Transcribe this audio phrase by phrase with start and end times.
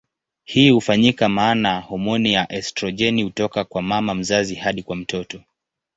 [0.43, 5.41] Hii hufanyika maana homoni ya estrojeni hutoka kwa mama mzazi hadi kwa mtoto.